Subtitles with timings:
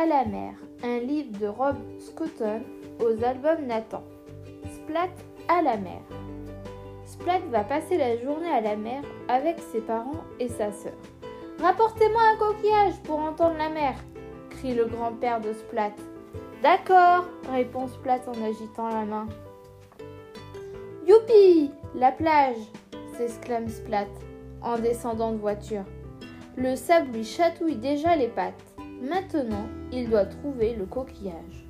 [0.00, 2.62] à la mer, un livre de Rob Scotton
[3.00, 4.02] aux albums Nathan.
[4.72, 5.10] Splat
[5.46, 6.00] à la mer.
[7.04, 10.94] Splat va passer la journée à la mer avec ses parents et sa sœur.
[11.60, 13.94] Rapportez-moi un coquillage pour entendre la mer,
[14.48, 15.92] crie le grand-père de Splat.
[16.62, 19.28] D'accord, répond Splat en agitant la main.
[21.06, 22.56] Youpi La plage
[23.18, 24.08] s'exclame Splat
[24.62, 25.84] en descendant de voiture.
[26.56, 28.69] Le sable lui chatouille déjà les pattes.
[29.00, 31.66] Maintenant, il doit trouver le coquillage.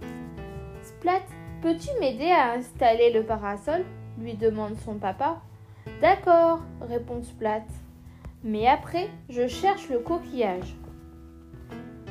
[0.83, 1.23] Splat,
[1.63, 3.85] peux-tu m'aider à installer le parasol?
[4.19, 5.41] lui demande son papa.
[6.01, 7.65] D'accord, répond Splat.
[8.43, 10.75] Mais après, je cherche le coquillage.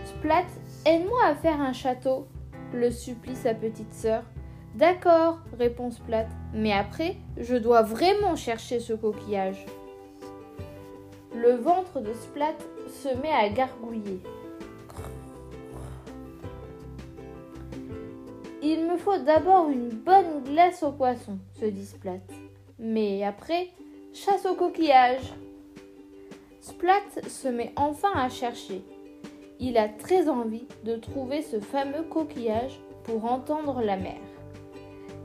[0.05, 0.45] Splat,
[0.85, 2.27] aide-moi à faire un château,
[2.73, 4.23] le supplie sa petite sœur.
[4.75, 6.27] D'accord, répond Splat.
[6.53, 9.65] Mais après, je dois vraiment chercher ce coquillage.
[11.35, 12.55] Le ventre de Splat
[12.87, 14.21] se met à gargouiller.
[18.71, 22.19] Il me faut d'abord une bonne glace au poisson, se dit Splat.
[22.77, 23.69] Mais après,
[24.13, 25.33] chasse au coquillage.
[26.61, 28.83] Splat se met enfin à chercher.
[29.59, 34.19] Il a très envie de trouver ce fameux coquillage pour entendre la mer.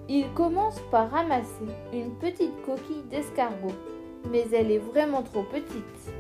[0.09, 3.77] Il commence par ramasser une petite coquille d'escargot,
[4.31, 6.15] mais elle est vraiment trop petite.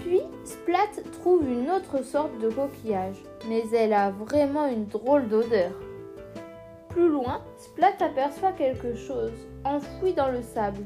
[0.00, 5.72] Puis Splat trouve une autre sorte de coquillage, mais elle a vraiment une drôle d'odeur.
[6.88, 9.32] Plus loin, Splat aperçoit quelque chose
[9.64, 10.84] enfoui dans le sable.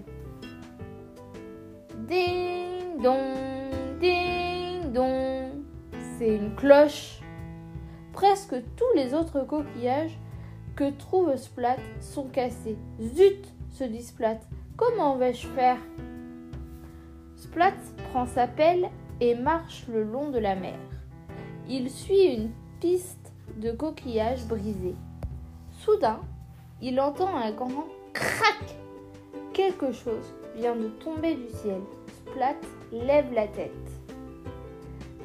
[2.06, 5.62] Ding dong, ding dong.
[6.18, 7.20] C'est une cloche.
[8.12, 10.18] Presque tous les autres coquillages
[10.76, 12.76] que trouve Splat sont cassés.
[13.00, 14.38] Zut se dit Splat.
[14.76, 15.78] Comment vais-je faire?
[17.36, 17.74] Splat
[18.10, 18.88] prend sa pelle
[19.20, 20.78] et marche le long de la mer.
[21.68, 24.96] Il suit une piste de coquillages brisés.
[25.80, 26.20] Soudain,
[26.82, 28.76] il entend un grand crac.
[29.54, 31.80] Quelque chose vient de tomber du ciel.
[32.26, 32.56] Splat
[32.92, 33.70] lève la tête.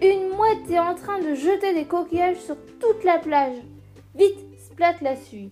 [0.01, 3.57] Une mouette est en train de jeter des coquillages sur toute la plage.
[4.15, 5.51] Vite, Splat la suit.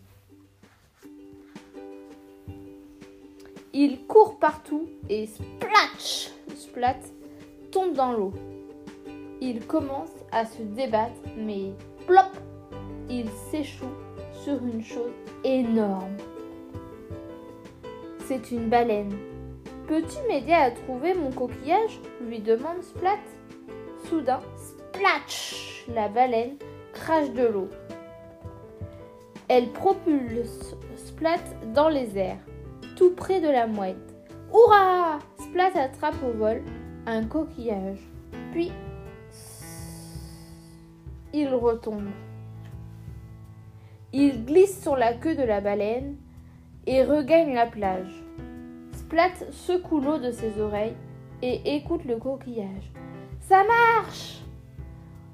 [3.74, 6.98] Il court partout et splatch Splat
[7.72, 8.34] tombe dans l'eau.
[9.42, 11.72] Il commence à se débattre, mais
[12.06, 12.32] plop
[13.10, 13.86] Il s'échoue
[14.32, 15.12] sur une chose
[15.44, 16.18] énorme.
[18.26, 19.14] C'est une baleine.
[19.88, 22.00] Peux-tu m'aider à trouver mon coquillage?
[22.28, 23.20] lui demande Splat.
[24.10, 26.58] Soudain, splatch La baleine
[26.94, 27.70] crache de l'eau.
[29.48, 31.40] Elle propulse Splat
[31.74, 32.44] dans les airs,
[32.96, 33.96] tout près de la mouette.
[34.54, 36.64] Hurrah Splat attrape au vol
[37.06, 38.00] un coquillage.
[38.52, 38.72] Puis,
[41.38, 42.10] il retombe.
[44.14, 46.16] Il glisse sur la queue de la baleine
[46.86, 48.24] et regagne la plage.
[48.94, 50.96] Splat secoue l'eau de ses oreilles
[51.42, 52.92] et écoute le coquillage.
[53.42, 54.42] Ça marche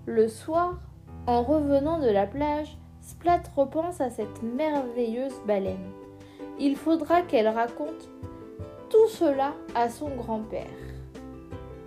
[0.06, 0.80] Le soir,
[1.26, 5.92] en revenant de la plage, Splat repense à cette merveilleuse baleine.
[6.60, 8.10] Il faudra qu'elle raconte
[8.90, 10.68] tout cela à son grand-père.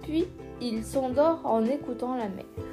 [0.03, 0.27] Puis,
[0.61, 2.66] il s'endort en écoutant la mer.